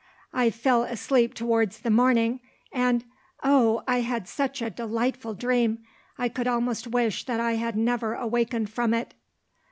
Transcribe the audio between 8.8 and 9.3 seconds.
it."